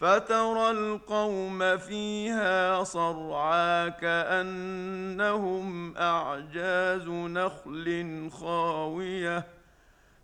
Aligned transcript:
فترى 0.00 0.70
القوم 0.70 1.76
فيها 1.76 2.84
صرعى 2.84 3.90
كأنهم 3.90 5.96
أعجاز 5.96 7.08
نخل 7.08 8.28
خاوية 8.32 9.46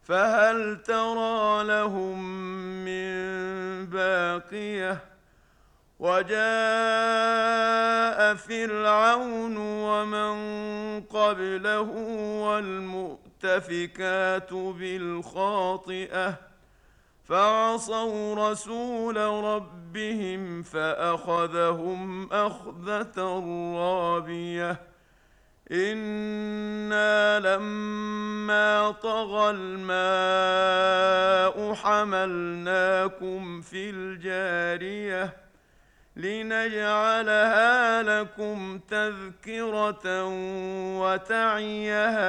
فهل 0.03 0.83
ترى 0.83 1.65
لهم 1.65 2.25
من 2.85 3.17
باقية؟ 3.87 4.99
وجاء 5.99 6.37
فرعون 8.35 9.57
ومن 9.57 10.37
قبله 11.01 11.91
والمؤتفكات 13.43 14.53
بالخاطئة. 14.53 16.35
فعصوا 17.29 18.51
رسول 18.51 19.17
ربهم 19.17 20.63
فأخذهم 20.63 22.33
أخذة 22.33 23.21
رابية. 23.77 24.81
إنا 25.73 27.41
لما 27.41 28.91
طغى 28.91 29.51
الماء 29.51 30.97
حملناكم 31.75 33.61
في 33.61 33.91
الجارية 33.91 35.37
لنجعلها 36.17 38.03
لكم 38.03 38.79
تذكرة 38.79 40.25
وتعيها 40.99 42.27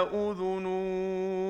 واعيه 0.00 1.49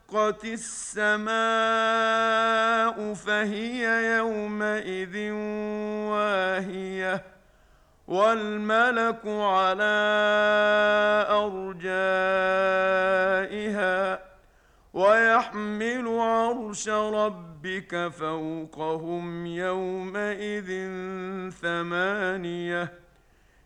وانشقت 0.13 0.45
السماء 0.45 1.31
فهي 3.13 4.15
يومئذ 4.17 5.31
واهية 6.11 7.23
والملك 8.07 9.21
على 9.25 9.97
أرجائها 11.29 11.91
ويحمل 14.93 16.07
عرش 16.07 16.89
ربك 16.89 18.07
فوقهم 18.07 19.45
يومئذ 19.45 20.89
ثمانية. 21.61 23.00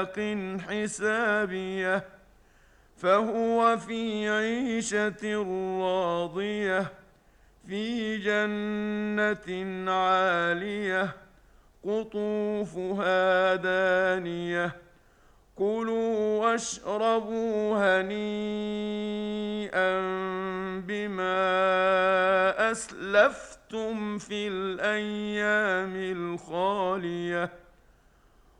ملاق 0.00 0.60
حسابيه 0.68 2.04
فهو 2.96 3.76
في 3.76 4.28
عيشه 4.28 5.42
راضيه 5.80 6.92
في 7.66 8.18
جنة 8.18 9.90
عالية 9.92 11.16
قطوفها 11.84 13.54
دانية 13.54 14.76
كلوا 15.56 16.40
واشربوا 16.40 17.76
هنيئا 18.00 18.80
بما 20.86 21.40
أسلفتم 22.70 24.18
في 24.18 24.48
الأيام 24.48 25.92
الخالية 25.96 27.50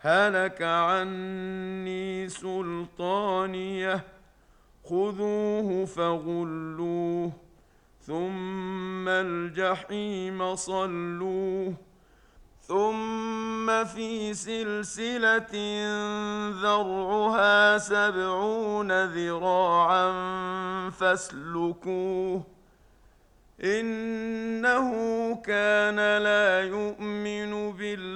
هلك 0.00 0.62
عني 0.62 2.28
سلطانية. 2.28 4.16
خذوه 4.84 5.84
فغلوه 5.84 7.32
ثم 8.00 9.08
الجحيم 9.08 10.54
صلوه 10.54 11.74
ثم 12.60 13.84
في 13.84 14.34
سلسلة 14.34 15.54
ذرعها 16.62 17.78
سبعون 17.78 19.04
ذراعا 19.04 20.10
فاسلكوه. 20.90 22.42
إنه 23.64 24.90
كان 25.34 25.96
لا 25.96 26.60
يؤمن 26.60 27.72
بالله 27.72 28.15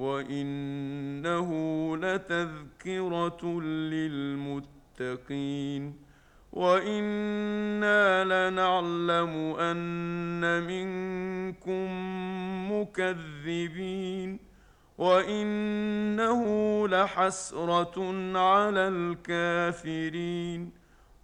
وانه 0.00 1.50
لتذكره 1.96 3.60
للمتقين 5.00 5.96
وأنا 6.52 8.24
لنعلم 8.24 9.34
ان 9.60 10.62
منكم 10.62 11.88
مكذبين 12.72 14.38
وانه 14.98 16.42
لحسره 16.88 17.96
على 18.38 18.88
الكافرين 18.88 20.72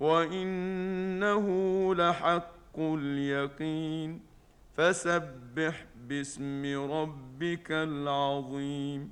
وانه 0.00 1.46
لحق 1.94 2.78
اليقين 2.78 4.20
فسبح 4.76 5.87
باسم 6.08 6.90
ربك 6.90 7.70
العظيم. 7.70 9.10